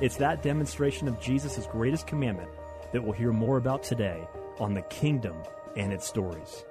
[0.00, 2.50] It's that demonstration of Jesus' greatest commandment
[2.92, 4.28] that we'll hear more about today
[4.60, 5.36] on the kingdom
[5.74, 6.64] and its stories.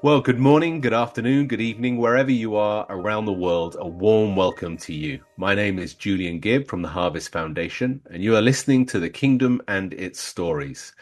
[0.00, 4.34] Well, good morning, good afternoon, good evening, wherever you are around the world, a warm
[4.34, 5.20] welcome to you.
[5.36, 9.10] My name is Julian Gibb from the Harvest Foundation, and you are listening to The
[9.10, 10.94] Kingdom and Its Stories.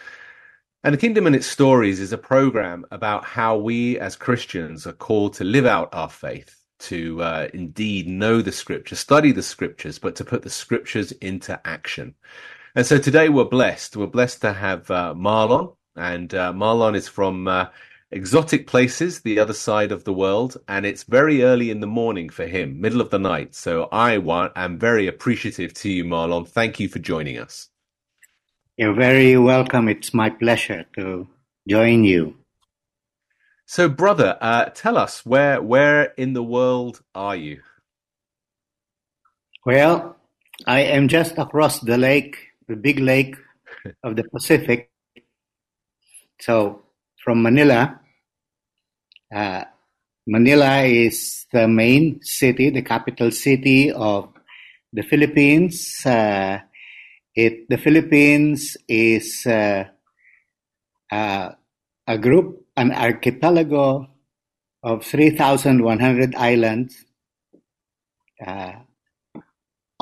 [0.83, 4.93] And The Kingdom and Its Stories is a program about how we as Christians are
[4.93, 9.99] called to live out our faith, to uh, indeed know the scriptures, study the scriptures,
[9.99, 12.15] but to put the scriptures into action.
[12.75, 13.97] And so today we're blessed.
[13.97, 17.67] We're blessed to have uh, Marlon, and uh, Marlon is from uh,
[18.11, 22.29] exotic places, the other side of the world, and it's very early in the morning
[22.29, 23.55] for him, middle of the night.
[23.55, 26.49] So I want, am very appreciative to you, Marlon.
[26.49, 27.69] Thank you for joining us.
[28.77, 29.89] You're very welcome.
[29.89, 31.29] It's my pleasure to
[31.69, 32.42] join you.
[33.73, 37.63] So, brother, uh, tell us where where in the world are you?
[39.65, 40.15] Well,
[40.67, 42.37] I am just across the lake,
[42.69, 43.35] the big lake
[44.05, 44.91] of the Pacific.
[46.39, 46.83] So,
[47.25, 47.99] from Manila,
[49.35, 49.65] uh,
[50.27, 54.35] Manila is the main city, the capital city of
[54.93, 56.05] the Philippines.
[56.05, 56.61] Uh,
[57.35, 59.85] it the Philippines is uh,
[61.11, 61.53] uh
[62.07, 64.09] a group, an archipelago
[64.83, 67.05] of 3,100 islands.
[68.45, 68.73] Uh,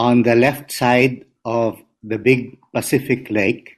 [0.01, 3.77] on the left side of the big Pacific Lake.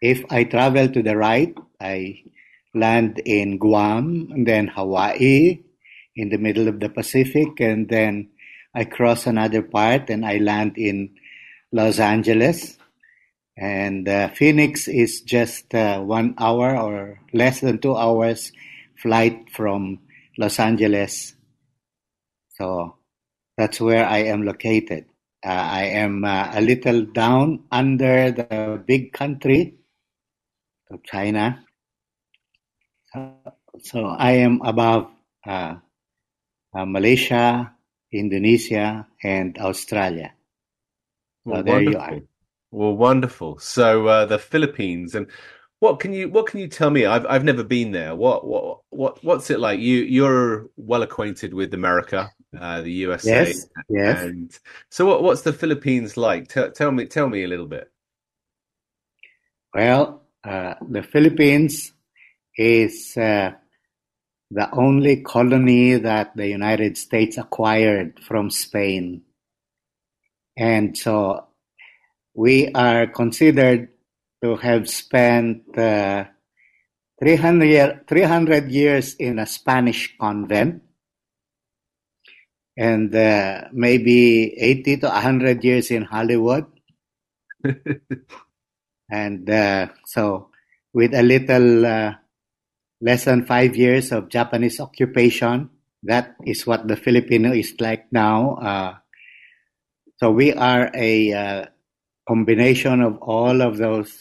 [0.00, 2.22] If I travel to the right, I
[2.74, 5.60] land in Guam, then Hawaii,
[6.16, 8.30] in the middle of the Pacific, and then
[8.74, 11.16] I cross another part and I land in
[11.70, 12.78] Los Angeles.
[13.58, 18.52] And uh, Phoenix is just uh, one hour or less than two hours
[18.96, 20.00] flight from
[20.38, 21.34] Los Angeles.
[22.54, 22.96] So
[23.56, 25.06] that's where I am located.
[25.44, 29.74] Uh, I am uh, a little down under the big country
[30.90, 31.64] of China.
[33.82, 35.10] So I am above
[35.46, 35.76] uh,
[36.74, 37.74] uh, Malaysia,
[38.12, 40.34] Indonesia, and Australia.
[41.48, 42.20] So Well, there you are.
[42.70, 43.58] Well, wonderful.
[43.58, 45.28] So uh, the Philippines, and
[45.80, 47.06] what can you what can you tell me?
[47.06, 48.14] I've I've never been there.
[48.14, 49.80] What what what what's it like?
[49.80, 54.22] You you're well acquainted with America, uh, the USA, Yes, yes.
[54.22, 54.58] and
[54.90, 56.48] so what what's the Philippines like?
[56.48, 57.90] Tell tell me tell me a little bit.
[59.74, 61.92] Well, uh, the Philippines
[62.56, 63.52] is uh,
[64.50, 69.22] the only colony that the United States acquired from Spain.
[70.56, 71.47] And so
[72.38, 73.88] we are considered
[74.40, 76.22] to have spent uh,
[77.18, 80.80] 300, 300 years in a Spanish convent
[82.76, 86.66] and uh, maybe 80 to 100 years in Hollywood.
[89.10, 90.50] And uh, so,
[90.92, 92.12] with a little uh,
[93.00, 95.70] less than five years of Japanese occupation,
[96.02, 98.54] that is what the Filipino is like now.
[98.56, 98.94] Uh,
[100.20, 101.64] so we are a uh,
[102.28, 104.12] combination of all of those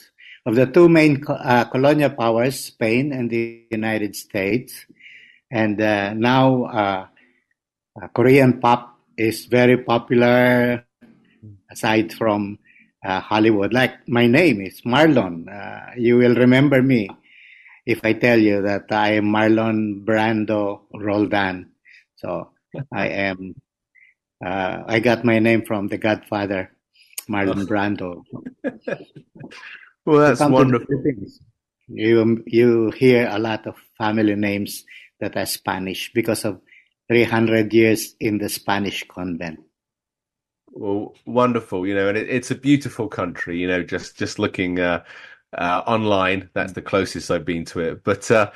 [0.47, 4.85] of the two main uh, colonial powers, Spain and the United States,
[5.51, 7.05] and uh, now uh,
[8.01, 10.85] uh, Korean pop is very popular.
[11.69, 12.59] Aside from
[13.03, 17.09] uh, Hollywood, like my name is Marlon, uh, you will remember me
[17.85, 21.75] if I tell you that I am Marlon Brando Roldan.
[22.15, 22.51] So
[22.91, 23.55] I am.
[24.41, 26.71] I got my name from The Godfather,
[27.29, 28.23] Marlon Brando.
[30.07, 31.03] Well, that's Come to the wonderful.
[31.89, 34.85] You you hear a lot of family names
[35.19, 36.61] that are Spanish because of
[37.09, 39.59] 300 years in the Spanish convent.
[40.71, 41.85] Well, wonderful.
[41.85, 43.59] You know, and it, it's a beautiful country.
[43.59, 45.03] You know, just just looking uh,
[45.57, 48.03] uh, online, that's the closest I've been to it.
[48.05, 48.51] But uh,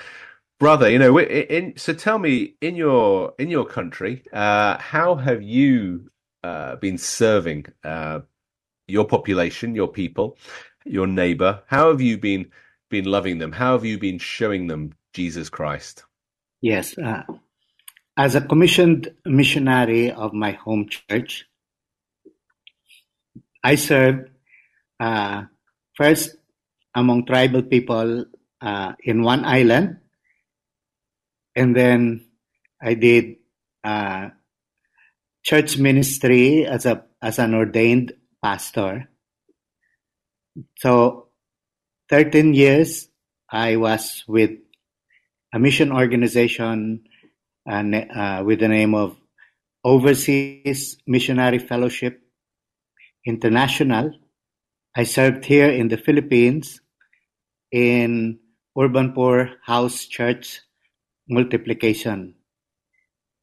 [0.58, 5.42] brother, you know, in, so tell me, in your in your country, uh, how have
[5.42, 6.10] you
[6.44, 8.22] uh, been serving uh,
[8.92, 10.38] your population, your people,
[10.86, 11.64] your neighbor?
[11.68, 12.52] How have you been
[12.90, 13.52] been loving them?
[13.52, 16.04] How have you been showing them Jesus Christ?
[16.62, 17.24] Yes, uh,
[18.18, 21.48] as a commissioned missionary of my home church,
[23.64, 24.30] I served
[25.00, 25.44] uh,
[25.96, 26.36] first
[26.94, 28.26] among tribal people
[28.60, 29.98] uh, in one island,
[31.56, 32.26] and then
[32.82, 33.38] I did
[33.84, 34.30] uh,
[35.44, 39.10] church ministry as a as an ordained pastor.
[40.78, 41.28] So,
[42.10, 43.08] thirteen years
[43.50, 44.52] I was with
[45.54, 47.04] a mission organization
[47.68, 49.18] uh, with the name of
[49.84, 52.22] Overseas Missionary Fellowship
[53.26, 54.12] International.
[54.96, 56.82] I served here in the Philippines
[57.72, 58.40] in
[58.78, 60.62] Urban Poor House Church
[61.30, 62.36] Multiplication.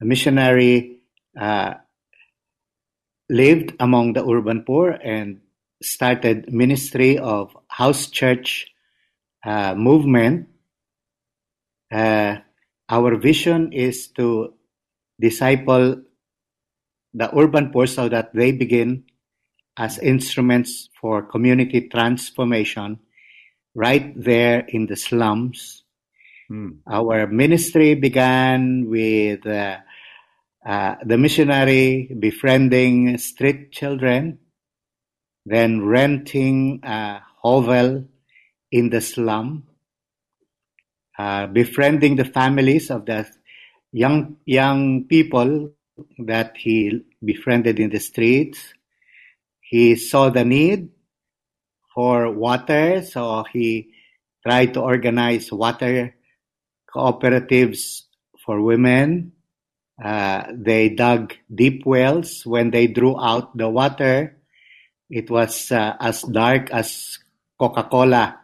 [0.00, 1.00] A missionary
[1.41, 1.75] uh,
[3.29, 5.41] lived among the urban poor and
[5.83, 8.67] started ministry of house church
[9.45, 10.49] uh, movement.
[11.91, 12.37] Uh,
[12.89, 14.55] our vision is to
[15.21, 16.03] disciple
[17.15, 19.05] the urban poor so that they begin
[19.77, 22.99] as instruments for community transformation
[23.75, 25.85] right there in the slums.
[26.51, 26.79] Mm.
[26.87, 29.79] Our ministry began with uh,
[30.69, 34.38] the missionary befriending street children,
[35.47, 38.05] then renting a hovel
[38.70, 39.65] in the slum,
[41.19, 43.26] uh, befriending the families of the
[43.93, 45.73] young young people
[46.19, 48.75] that he befriended in the streets.
[49.61, 50.91] He saw the need
[51.94, 53.94] for water, so he
[54.47, 56.14] tried to organize water
[56.94, 58.03] cooperatives
[58.44, 59.32] for women.
[60.03, 62.43] Uh, they dug deep wells.
[62.47, 64.37] When they drew out the water,
[65.11, 67.19] it was uh, as dark as
[67.59, 68.39] Coca Cola.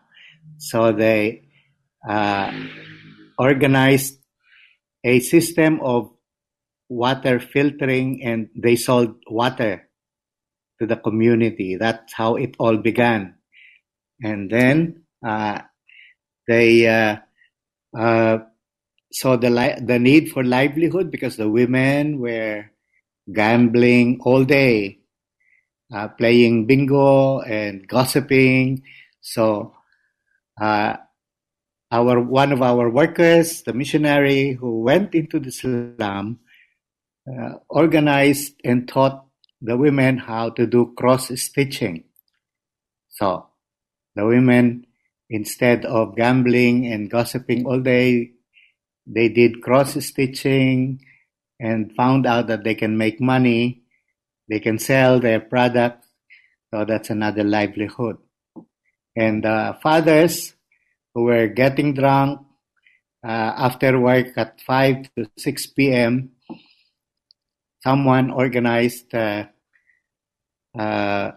[0.59, 1.49] So they
[2.09, 2.53] uh,
[3.39, 4.19] organized
[5.05, 6.11] a system of
[6.89, 9.89] water filtering and they sold water
[10.81, 11.77] to the community.
[11.77, 13.35] That's how it all began.
[14.23, 15.61] And then uh,
[16.49, 17.17] they uh,
[17.97, 18.39] uh,
[19.15, 22.67] saw the li- the need for livelihood because the women were
[23.33, 24.99] gambling all day,
[25.95, 28.83] uh, playing bingo and gossiping.
[29.21, 29.73] So
[30.61, 30.97] uh,
[31.93, 36.41] our one of our workers, the missionary who went into the slum,
[37.31, 39.25] uh, organized and taught
[39.63, 42.05] the women how to do cross stitching.
[43.11, 43.47] So
[44.17, 44.87] the women,
[45.31, 48.34] instead of gambling and gossiping all day,
[49.07, 51.01] they did cross stitching
[51.61, 53.83] and found out that they can make money.
[54.49, 56.07] They can sell their products.
[56.73, 58.19] So that's another livelihood.
[59.17, 60.55] And uh, fathers
[61.15, 62.41] who were getting drunk
[63.25, 66.31] uh, after work at 5 to 6 p.m.,
[67.83, 69.45] someone organized uh,
[70.77, 71.33] uh,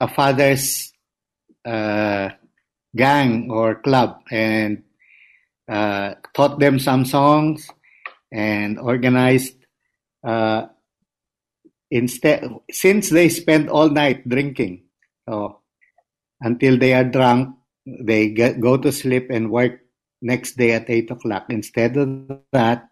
[0.00, 0.92] a father's
[1.64, 2.30] uh,
[2.96, 4.82] gang or club and
[5.70, 7.68] uh, taught them some songs
[8.32, 9.54] and organized
[10.26, 10.66] uh,
[11.90, 14.82] instead since they spend all night drinking
[15.28, 15.60] so
[16.40, 17.54] until they are drunk
[17.86, 19.80] they get, go to sleep and work
[20.22, 21.46] next day at 8 o'clock.
[21.48, 22.88] Instead of that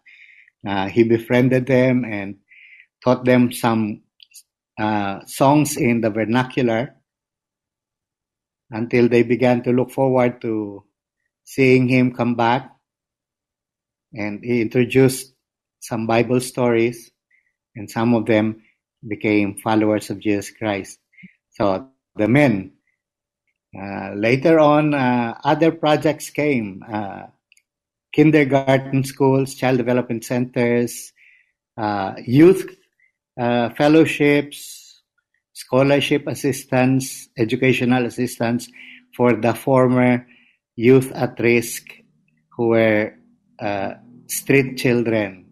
[0.67, 2.37] uh, he befriended them and
[3.03, 4.01] taught them some
[4.79, 6.95] uh, songs in the vernacular
[8.71, 10.83] until they began to look forward to
[11.49, 12.69] seeing him come back.
[14.13, 15.33] And he introduced
[15.79, 17.09] some Bible stories,
[17.75, 18.61] and some of them
[19.07, 20.99] became followers of Jesus Christ.
[21.51, 22.73] So the men.
[23.73, 27.23] Uh, later on, uh, other projects came uh,
[28.13, 31.13] kindergarten schools, child development centers,
[31.77, 32.67] uh, youth
[33.39, 35.01] uh, fellowships,
[35.53, 38.69] scholarship assistance, educational assistance
[39.15, 40.25] for the former
[40.79, 41.91] youth at risk
[42.55, 43.13] who were
[43.59, 43.95] uh,
[44.27, 45.45] street children.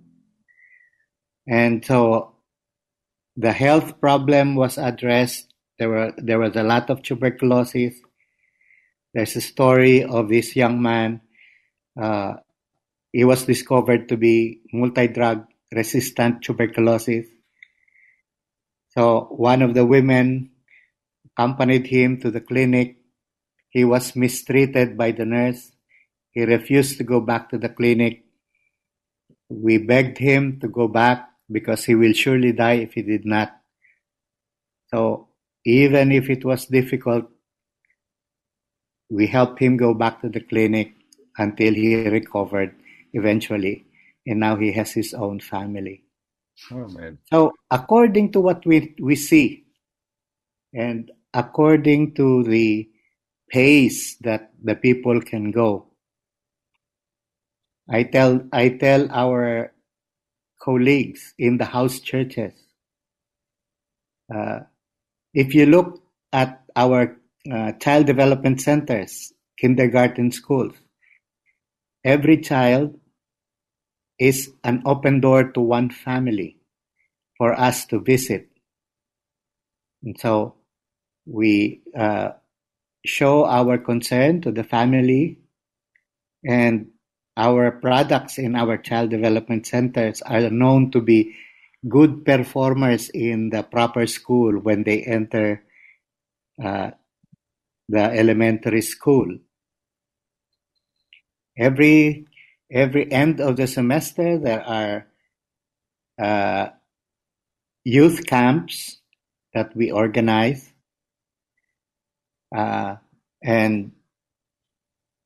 [1.46, 2.36] And so
[3.36, 5.53] the health problem was addressed.
[5.79, 7.93] There were there was a lot of tuberculosis.
[9.13, 11.22] There's a story of this young man.
[12.00, 12.36] Uh,
[13.12, 17.27] he was discovered to be multi-drug resistant tuberculosis.
[18.96, 20.51] So one of the women
[21.31, 22.98] accompanied him to the clinic.
[23.77, 25.72] He was mistreated by the nurse.
[26.31, 28.24] He refused to go back to the clinic.
[29.50, 33.55] We begged him to go back because he will surely die if he did not.
[34.88, 35.27] So
[35.63, 37.29] even if it was difficult,
[39.12, 40.93] we helped him go back to the clinic
[41.38, 42.74] until he recovered
[43.13, 43.86] eventually.
[44.25, 46.01] And now he has his own family.
[46.72, 47.19] Oh man.
[47.31, 49.65] So according to what we, we see
[50.74, 52.89] and according to the
[53.50, 55.88] pace that the people can go,
[57.89, 59.74] I tell I tell our
[60.62, 62.54] colleagues in the house churches,
[64.34, 64.60] uh,
[65.34, 66.01] if you look
[66.34, 67.18] at our
[67.51, 70.74] uh, child development centers, kindergarten schools,
[72.04, 73.00] every child
[74.20, 76.58] is an open door to one family
[77.38, 78.50] for us to visit.
[80.04, 80.56] And so
[81.25, 82.32] we uh,
[83.07, 85.39] show our concern to the family
[86.45, 86.87] and
[87.35, 91.35] our products in our child development centers are known to be
[91.87, 95.63] good performers in the proper school when they enter
[96.61, 96.91] uh,
[97.87, 99.37] the elementary school.
[101.57, 102.25] Every
[102.69, 105.07] every end of the semester there are
[106.19, 106.69] uh,
[107.83, 108.99] youth camps
[109.53, 110.73] that we organize
[112.51, 113.92] and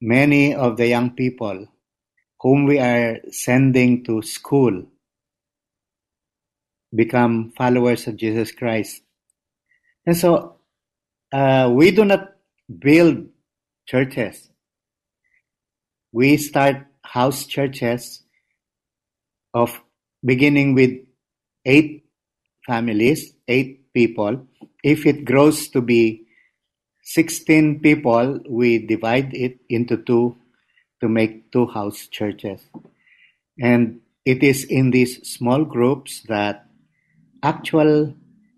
[0.01, 1.68] many of the young people
[2.42, 4.84] whom we are sending to school
[6.94, 9.01] become followers of Jesus Christ.
[10.06, 10.56] And so
[11.32, 12.34] uh, we do not
[12.80, 13.28] build
[13.86, 14.50] churches.
[16.12, 18.24] We start house churches
[19.54, 19.80] of
[20.25, 20.92] beginning with
[21.66, 22.06] eight
[22.66, 24.48] families, eight people.
[24.84, 26.25] If it grows to be
[27.03, 30.38] 16 people, we divide it into two
[31.01, 32.62] to make two house churches.
[33.60, 36.65] And it is in these small groups that
[37.43, 38.13] actual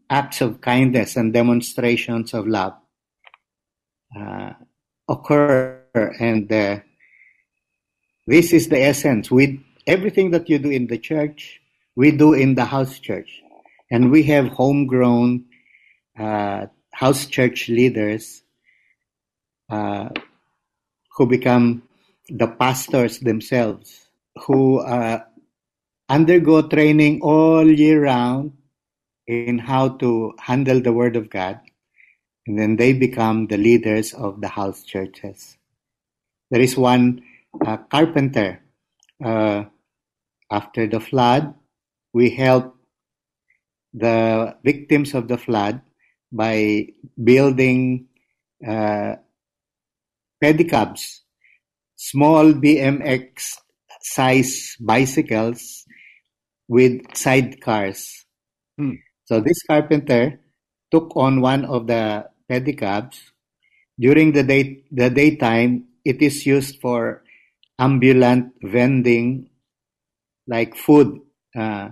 [0.09, 2.73] acts of kindness and demonstrations of love
[4.17, 4.53] uh,
[5.07, 5.81] occur.
[6.19, 6.79] And uh,
[8.27, 9.31] this is the essence.
[9.31, 9.57] With
[9.87, 11.61] everything that you do in the church,
[11.95, 13.41] we do in the house church.
[13.89, 15.45] And we have homegrown
[16.19, 18.43] uh, house church leaders
[19.69, 20.09] uh,
[21.17, 21.83] who become
[22.29, 24.07] the pastors themselves,
[24.45, 25.19] who uh,
[26.07, 28.53] undergo training all year round
[29.27, 31.59] in how to handle the Word of God,
[32.47, 35.57] and then they become the leaders of the house churches.
[36.51, 37.23] There is one
[37.65, 38.61] uh, carpenter.
[39.23, 39.65] Uh,
[40.51, 41.55] after the flood,
[42.13, 42.75] we help
[43.93, 45.81] the victims of the flood
[46.33, 46.87] by
[47.23, 48.07] building
[48.65, 49.15] uh,
[50.43, 51.21] pedicabs,
[51.95, 53.57] small BMX
[54.01, 55.85] size bicycles
[56.67, 58.25] with sidecars.
[58.77, 58.99] Hmm.
[59.25, 60.41] So this carpenter
[60.91, 63.15] took on one of the pedicabs.
[63.99, 67.23] During the day, the daytime, it is used for
[67.77, 69.49] ambulant vending,
[70.47, 71.21] like food,
[71.55, 71.89] uh,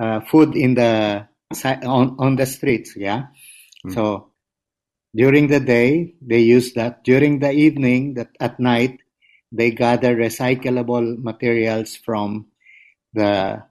[0.00, 2.94] uh, food in the on on the streets.
[2.96, 3.26] Yeah,
[3.84, 3.94] Mm.
[3.94, 4.32] so
[5.14, 7.04] during the day they use that.
[7.04, 9.00] During the evening, that at night
[9.52, 12.46] they gather recyclable materials from
[13.14, 13.62] the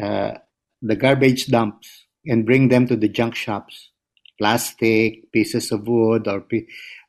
[0.00, 0.38] uh,
[0.82, 3.90] the garbage dumps and bring them to the junk shops.
[4.38, 6.44] Plastic, pieces of wood, or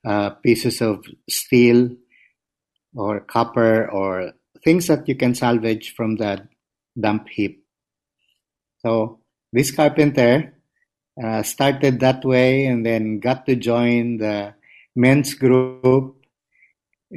[0.06, 1.90] uh, pieces of steel,
[2.94, 4.34] or copper, or
[4.64, 6.48] things that you can salvage from the
[7.00, 7.64] dump heap.
[8.80, 9.21] So
[9.52, 10.54] this carpenter
[11.22, 14.54] uh, started that way and then got to join the
[14.96, 16.18] men's group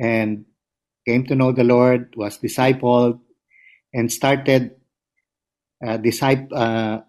[0.01, 0.45] and
[1.07, 3.21] came to know the Lord, was discipled,
[3.93, 4.73] and started
[5.85, 7.01] uh, disciple uh,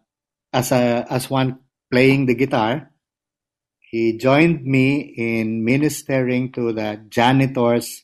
[0.53, 1.59] as a as one
[1.91, 2.91] playing the guitar.
[3.79, 8.03] He joined me in ministering to the janitors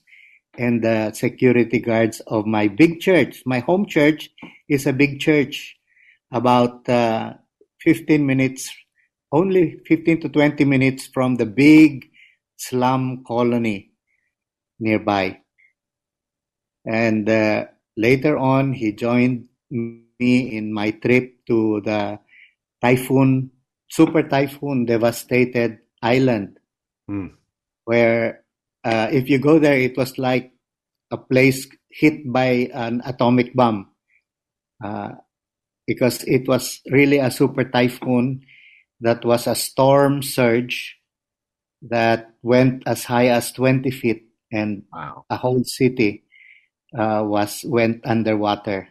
[0.57, 3.43] and the security guards of my big church.
[3.45, 4.29] My home church
[4.69, 5.77] is a big church,
[6.31, 7.33] about uh,
[7.81, 8.71] 15 minutes,
[9.31, 12.09] only 15 to 20 minutes from the big
[12.57, 13.91] slum colony
[14.79, 15.39] nearby.
[16.85, 17.65] And uh,
[17.97, 20.99] later on, he joined me in my trip
[21.47, 22.19] to the
[22.81, 23.51] typhoon,
[23.89, 26.57] super typhoon devastated island,
[27.07, 27.27] Hmm.
[27.85, 28.45] where
[28.83, 30.51] uh, if you go there, it was like
[31.11, 33.91] a place hit by an atomic bomb.
[34.83, 35.11] Uh,
[35.91, 38.41] because it was really a super typhoon
[39.03, 40.95] that was a storm surge
[41.83, 45.25] that went as high as 20 feet and Wow.
[45.29, 46.23] a whole city
[46.95, 48.87] uh, was went underwater.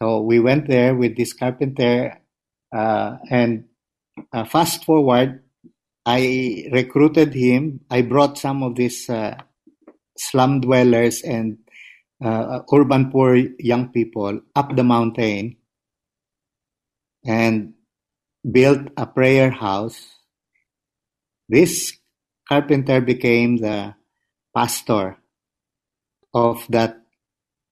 [0.00, 2.20] So we went there with this carpenter,
[2.72, 3.64] uh, and
[4.32, 5.42] uh, fast forward,
[6.06, 7.80] I recruited him.
[7.90, 9.36] I brought some of these uh,
[10.16, 11.58] slum dwellers and
[12.22, 15.56] uh, urban poor young people up the mountain
[17.24, 17.74] and
[18.44, 19.98] built a prayer house.
[21.48, 21.96] This
[22.48, 23.94] carpenter became the
[24.54, 25.16] pastor
[26.32, 27.00] of that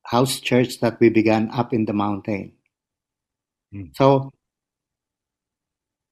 [0.05, 2.53] house church that we began up in the mountain.
[3.75, 3.97] Mm.
[3.97, 4.33] So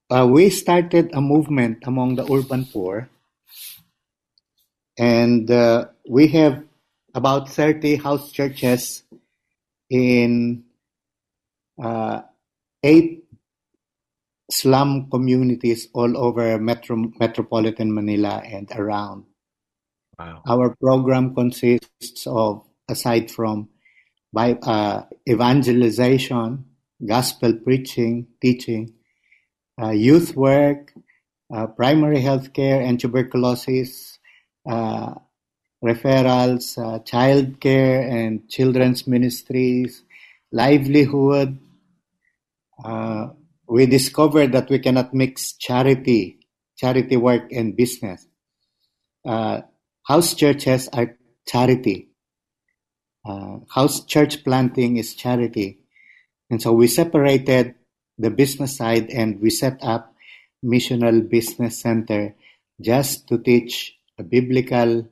[0.09, 3.09] uh, we started a movement among the urban poor,
[4.97, 6.63] and uh, we have
[7.13, 9.03] about 30 house churches
[9.89, 10.63] in
[11.81, 12.21] uh,
[12.83, 13.20] eight
[14.51, 19.25] slum communities all over metro, metropolitan Manila and around.
[20.19, 20.43] Wow.
[20.45, 23.69] Our program consists of, aside from
[24.33, 26.65] by, uh, evangelization,
[27.05, 28.93] gospel preaching, teaching,
[29.81, 30.93] uh, youth work,
[31.53, 34.19] uh, primary health care and tuberculosis,
[34.69, 35.15] uh,
[35.83, 40.03] referrals, uh, child care and children's ministries,
[40.51, 41.57] livelihood.
[43.71, 46.39] We discovered that we cannot mix charity,
[46.75, 48.27] charity work and business.
[49.25, 49.61] Uh,
[50.03, 51.15] house churches are
[51.47, 52.09] charity.
[53.23, 55.79] Uh, house church planting is charity.
[56.49, 57.75] And so we separated
[58.17, 60.13] the business side and we set up
[60.61, 62.35] missional business center
[62.81, 65.07] just to teach a biblical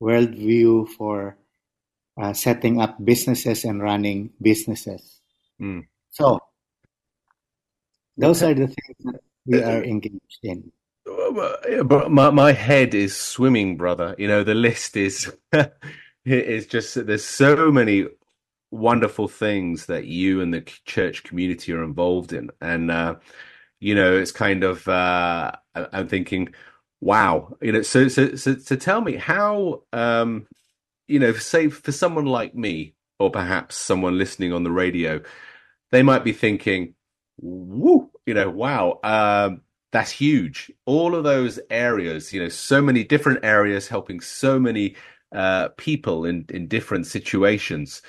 [0.00, 1.38] worldview for
[2.22, 5.20] uh, setting up businesses and running businesses.
[5.60, 5.88] Mm.
[6.10, 6.38] So
[8.20, 10.72] those are the things that we are engaged in.
[11.04, 14.14] But my my head is swimming, brother.
[14.18, 15.32] You know, the list is
[16.24, 18.06] is just there's so many
[18.70, 23.16] wonderful things that you and the church community are involved in, and uh,
[23.80, 26.54] you know, it's kind of uh, I'm thinking,
[27.00, 27.82] wow, you know.
[27.82, 30.46] So so so, so tell me how, um,
[31.08, 35.22] you know, say for someone like me, or perhaps someone listening on the radio,
[35.90, 36.94] they might be thinking,
[37.38, 40.70] woo, you know, wow, um, that's huge.
[40.86, 44.94] All of those areas, you know, so many different areas helping so many
[45.34, 48.02] uh, people in in different situations.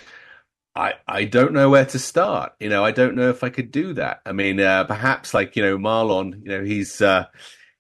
[0.75, 2.53] I I don't know where to start.
[2.59, 4.21] You know, I don't know if I could do that.
[4.27, 6.43] I mean, uh, perhaps like you know, Marlon.
[6.43, 7.25] You know, he's uh,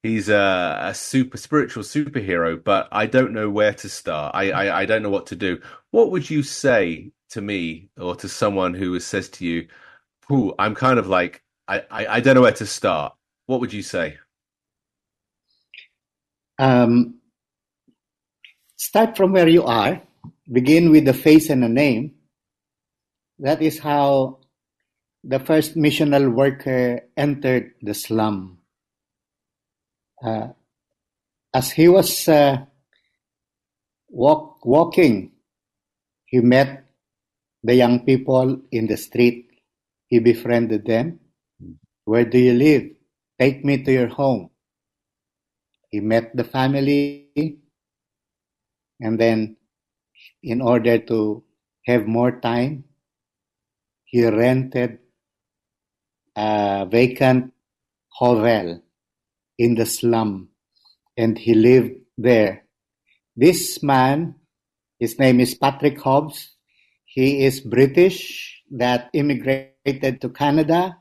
[0.01, 4.33] he's a, a super spiritual superhero, but I don't know where to start.
[4.35, 5.61] I, I I don't know what to do.
[5.91, 9.67] What would you say to me or to someone who says to you,
[10.31, 13.13] "Ooh, I'm kind of like I, I I don't know where to start."
[13.47, 14.17] What would you say?
[16.59, 17.21] Um,
[18.75, 20.01] start from where you are,
[20.51, 22.15] begin with a face and a name.
[23.39, 24.39] That is how
[25.23, 28.59] the first missional worker entered the slum.
[30.23, 30.49] Uh,
[31.53, 32.65] as he was uh,
[34.09, 35.31] walk, walking,
[36.25, 36.85] he met
[37.63, 39.49] the young people in the street.
[40.07, 41.19] He befriended them.
[42.11, 42.91] Where do you live?
[43.39, 44.49] Take me to your home.
[45.87, 47.29] He met the family,
[48.99, 49.55] and then,
[50.43, 51.41] in order to
[51.85, 52.83] have more time,
[54.03, 54.99] he rented
[56.35, 57.53] a vacant
[58.09, 58.83] hovel
[59.57, 60.49] in the slum
[61.15, 62.65] and he lived there.
[63.37, 64.35] This man,
[64.99, 66.57] his name is Patrick Hobbs.
[67.05, 70.97] He is British that immigrated to Canada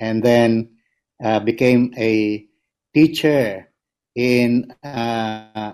[0.00, 0.76] and then
[1.22, 2.46] uh, became a
[2.94, 3.68] teacher
[4.14, 5.72] in uh,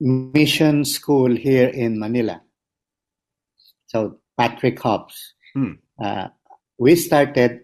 [0.00, 2.42] mission school here in Manila.
[3.86, 5.34] So Patrick Hobbs.
[5.54, 5.72] Hmm.
[6.00, 6.28] Uh,
[6.78, 7.60] we started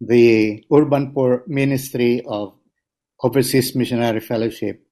[0.00, 2.54] the Urban Poor Ministry of
[3.22, 4.82] Overseas Missionary Fellowship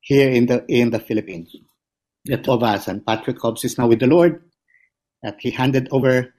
[0.00, 1.54] here in the in the Philippines.
[2.24, 4.42] The two of us and Patrick Hobbs is now with the Lord.
[5.22, 6.34] That he handed over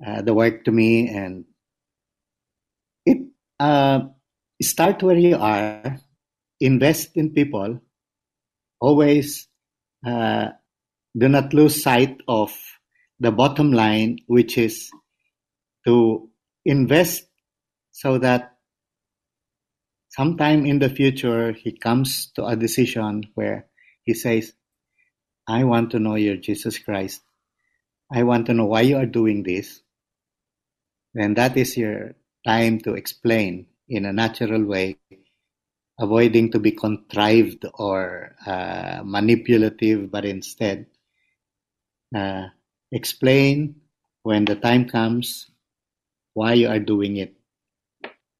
[0.00, 1.44] the work to me, and
[3.06, 3.18] it
[3.60, 4.00] uh,
[4.62, 5.98] start where you are,
[6.60, 7.80] invest in people,
[8.80, 9.48] always
[10.06, 10.48] uh,
[11.16, 12.54] do not lose sight of
[13.20, 14.90] the bottom line, which is
[15.86, 16.28] to
[16.64, 17.26] invest
[17.92, 18.56] so that
[20.08, 23.68] sometime in the future he comes to a decision where
[24.02, 24.52] he says,
[25.46, 27.22] I want to know your Jesus Christ.
[28.12, 29.80] I want to know why you are doing this.
[31.14, 32.14] Then that is your
[32.46, 34.96] time to explain in a natural way,
[35.98, 40.86] avoiding to be contrived or uh, manipulative, but instead
[42.14, 42.46] uh,
[42.92, 43.76] explain
[44.22, 45.50] when the time comes
[46.34, 47.34] why you are doing it.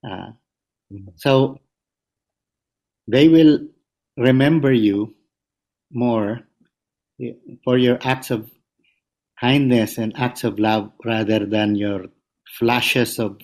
[0.09, 0.33] Uh,
[1.17, 1.59] so
[3.07, 3.61] they will
[4.17, 5.15] remember you
[5.93, 6.41] more
[7.65, 8.51] for your acts of
[9.41, 12.07] kindness and acts of love rather than your
[12.59, 13.38] flashes of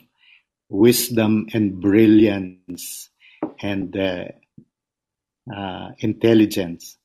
[0.69, 3.11] wisdom and brilliance
[3.61, 4.25] and uh,
[5.55, 6.97] uh, intelligence.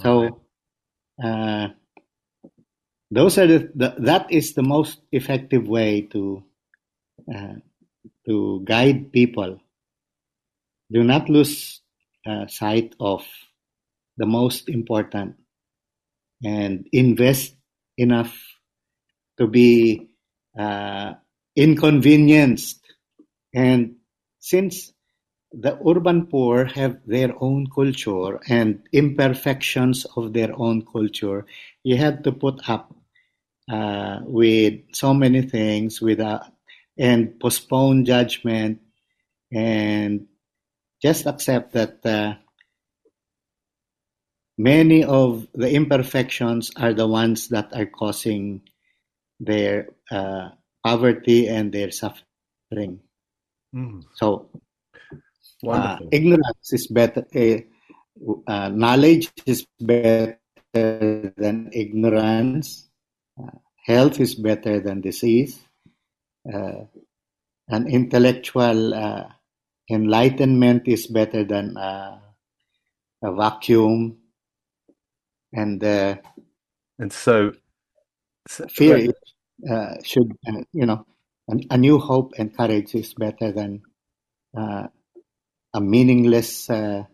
[0.00, 0.42] So,
[1.22, 1.68] uh,
[3.10, 6.44] those are the, the, that is the most effective way to
[7.32, 7.54] uh,
[8.26, 9.60] to guide people.
[10.90, 11.80] Do not lose
[12.26, 13.24] uh, sight of
[14.16, 15.36] the most important
[16.44, 17.54] and invest
[17.96, 18.36] enough
[19.38, 20.11] to be
[20.58, 21.14] uh,
[21.56, 22.80] inconvenienced.
[23.54, 23.96] And
[24.38, 24.92] since
[25.52, 31.46] the urban poor have their own culture and imperfections of their own culture,
[31.82, 32.94] you have to put up
[33.70, 36.46] uh, with so many things without
[36.98, 38.80] and postpone judgment
[39.52, 40.26] and
[41.00, 42.34] just accept that uh,
[44.58, 48.62] many of the imperfections are the ones that are causing
[49.40, 50.50] their uh,
[50.84, 53.00] poverty and their suffering.
[53.74, 54.04] Mm.
[54.14, 54.50] So,
[55.66, 57.26] uh, ignorance is better.
[58.46, 60.38] Uh, knowledge is better
[60.72, 62.88] than ignorance.
[63.40, 65.60] Uh, health is better than disease.
[66.52, 66.84] Uh,
[67.68, 69.24] an intellectual uh,
[69.90, 72.20] enlightenment is better than a
[73.22, 74.18] vacuum
[75.52, 76.16] and uh,
[76.98, 77.52] and so,
[78.48, 79.12] fear
[79.68, 81.06] uh, should uh, you know
[81.50, 83.82] a, a, new hope and courage is better than
[84.56, 84.86] uh,
[85.74, 87.04] a meaningless uh,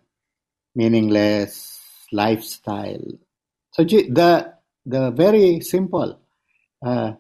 [0.75, 1.79] meaningless
[2.13, 3.05] lifestyle
[3.73, 4.55] so the
[4.87, 6.19] the very simple
[6.85, 7.13] uh,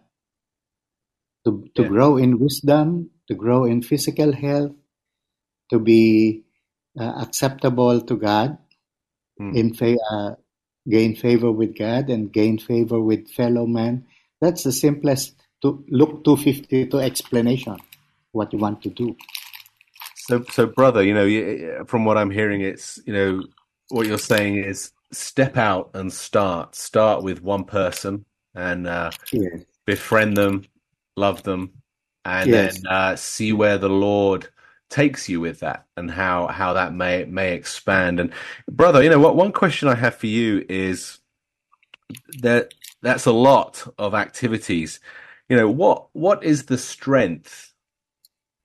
[1.44, 1.88] to to yeah.
[1.88, 4.72] grow in wisdom to grow in physical health
[5.70, 6.42] to be
[6.98, 8.58] acceptable to god
[9.40, 9.54] mm.
[9.54, 10.36] in fa-
[10.88, 14.06] gain favor with God and gain favor with fellow men.
[14.40, 17.76] That's the simplest to Luke 252 explanation
[18.32, 19.16] what you want to do.
[20.16, 23.42] So, so brother, you know, from what I'm hearing, it's you know
[23.88, 26.74] what you're saying is step out and start.
[26.74, 28.24] Start with one person
[28.54, 29.64] and uh, yes.
[29.86, 30.64] befriend them,
[31.16, 31.72] love them,
[32.24, 32.74] and yes.
[32.74, 34.48] then uh, see where the Lord
[34.90, 38.20] takes you with that and how how that may may expand.
[38.20, 38.32] And
[38.70, 41.18] brother you know what one question i have for you is
[42.40, 42.72] that
[43.02, 45.00] that's a lot of activities.
[45.48, 47.72] You know what what is the strength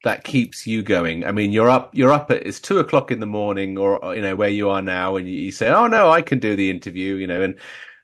[0.04, 1.26] that keeps you going?
[1.26, 4.22] I mean you're up you're up at it's two o'clock in the morning or you
[4.22, 6.70] know where you are now and you, you say oh no i can do the
[6.70, 7.56] interview you know and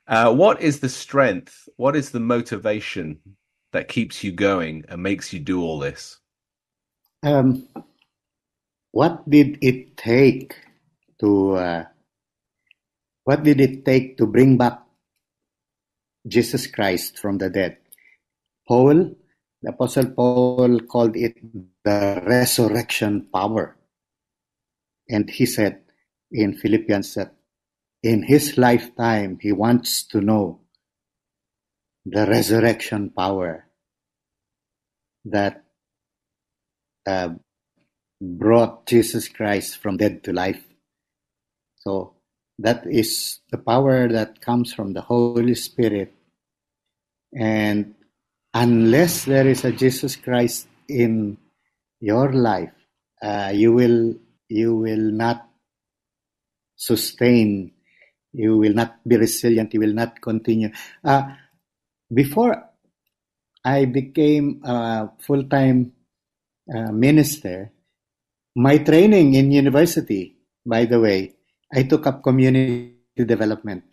[0.08, 3.20] uh, what is the strength what is the motivation
[3.72, 6.20] that keeps you going and makes you do all this?
[7.24, 7.68] Um
[8.92, 10.56] what did it take
[11.20, 11.84] to uh,
[13.24, 14.82] what did it take to bring back
[16.28, 17.78] Jesus Christ from the dead?
[18.68, 19.16] Paul,
[19.62, 21.36] the Apostle Paul called it
[21.84, 23.78] the resurrection power.
[25.10, 25.82] And he said
[26.32, 27.34] in Philippians that
[28.04, 30.62] in his lifetime he wants to know
[32.06, 33.66] the resurrection power
[35.26, 35.64] that
[37.06, 37.30] uh,
[38.22, 40.62] brought Jesus Christ from dead to life.
[41.78, 42.16] So
[42.60, 46.14] that is the power that comes from the Holy Spirit.
[47.34, 47.96] And
[48.54, 51.38] unless there is a Jesus Christ in
[52.02, 52.74] your life,
[53.22, 54.16] uh, you will
[54.50, 55.48] you will not
[56.76, 57.72] sustain.
[58.34, 59.74] You will not be resilient.
[59.74, 60.72] You will not continue.
[61.04, 61.36] Uh,
[62.14, 62.70] before
[63.64, 65.94] I became a full time
[66.74, 67.72] uh, minister,
[68.60, 71.34] my training in university, by the way,
[71.74, 73.86] I took up community development.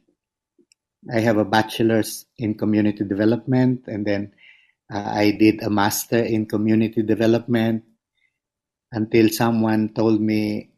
[1.07, 4.33] I have a bachelor's in community development, and then
[4.93, 7.85] uh, I did a master in community development
[8.91, 10.71] until someone told me,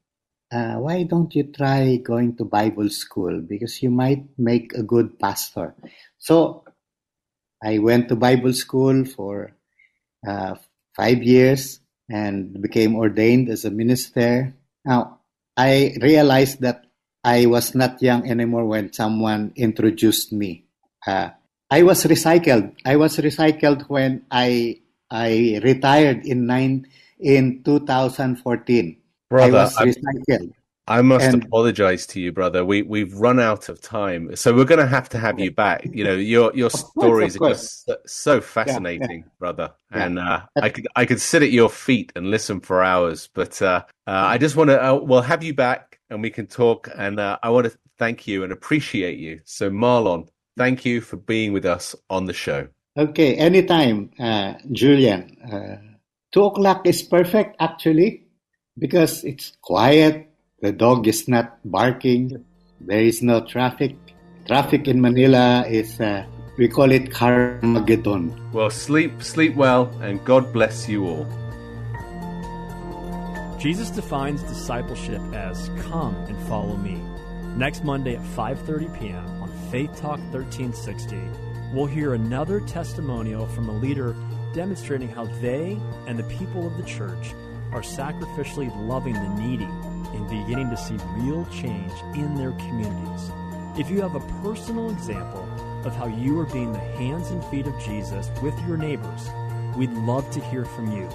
[0.53, 3.41] uh, Why don't you try going to Bible school?
[3.41, 5.75] Because you might make a good pastor.
[6.19, 6.65] So
[7.65, 9.57] I went to Bible school for
[10.29, 10.57] uh,
[10.95, 14.55] five years and became ordained as a minister.
[14.85, 15.21] Now,
[15.57, 16.85] I realized that
[17.25, 20.65] I was not young anymore when someone introduced me.
[21.07, 21.31] Uh,
[21.71, 22.75] I was recycled.
[22.85, 26.87] I was recycled when I I retired in nine
[27.21, 28.97] in 2014.
[29.29, 30.53] Brother, I was recycled.
[30.89, 32.65] I must And- apologize to you, brother.
[32.65, 35.87] We we've run out of time, so we're going to have to have you back.
[35.93, 39.73] You know, your your course, stories are just so, fascinating, brother.
[39.93, 40.05] Yeah.
[40.05, 43.61] And uh, I could I could sit at your feet and listen for hours, but
[43.61, 44.83] uh, uh, I just want to.
[44.83, 46.89] Uh, we'll have you back, and we can talk.
[46.97, 49.41] And uh, I want to thank you and appreciate you.
[49.45, 52.69] So, Marlon, thank you for being with us on the show.
[52.97, 55.37] Okay, anytime, uh, Julian.
[55.53, 55.77] Uh,
[56.33, 58.27] two o'clock is perfect actually
[58.79, 60.28] because it's quiet.
[60.61, 62.45] The dog is not barking.
[62.81, 63.95] There is no traffic.
[64.45, 66.27] Traffic in Manila is, uh,
[66.59, 68.53] we call it Carmageddon.
[68.53, 71.27] Well, sleep sleep well, and God bless you all.
[73.61, 76.99] Jesus defines discipleship as come and follow me.
[77.55, 79.27] Next Monday at 5:30 p.m.
[79.41, 81.23] on Faith Talk 1360,
[81.73, 84.17] we'll hear another testimonial from a leader
[84.55, 87.33] demonstrating how they and the people of the church
[87.71, 89.69] are sacrificially loving the needy
[90.15, 93.31] and beginning to see real change in their communities.
[93.79, 95.49] If you have a personal example
[95.85, 99.29] of how you are being the hands and feet of Jesus with your neighbors,
[99.77, 101.09] we'd love to hear from you.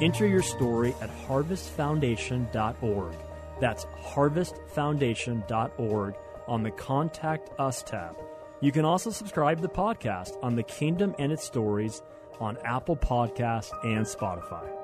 [0.00, 3.14] Enter your story at harvestfoundation.org.
[3.60, 6.14] That's harvestfoundation.org
[6.46, 8.16] on the Contact Us tab.
[8.60, 12.02] You can also subscribe to the podcast on The Kingdom and its Stories
[12.40, 14.83] on Apple Podcast and Spotify.